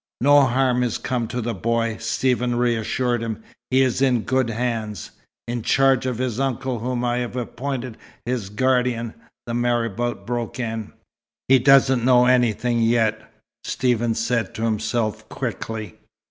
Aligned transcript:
"No 0.19 0.47
harm 0.47 0.81
has 0.81 0.97
come 0.97 1.27
to 1.27 1.41
the 1.41 1.53
boy," 1.53 1.97
Stephen 1.99 2.55
reassured 2.55 3.21
him. 3.21 3.43
"He 3.69 3.83
is 3.83 4.01
in 4.01 4.23
good 4.23 4.49
hands." 4.49 5.11
"In 5.47 5.61
charge 5.61 6.07
of 6.07 6.17
his 6.17 6.39
uncle, 6.39 6.79
whom 6.79 7.05
I 7.05 7.17
have 7.17 7.35
appointed 7.35 7.97
his 8.25 8.49
guardian," 8.49 9.13
the 9.45 9.53
marabout 9.53 10.25
broke 10.25 10.59
in. 10.59 10.91
"He 11.47 11.59
doesn't 11.59 12.03
know 12.03 12.25
anything 12.25 12.81
yet," 12.81 13.31
Stephen 13.63 14.15
said 14.15 14.55
to 14.55 14.63
himself, 14.63 15.29
quickly. 15.29 15.99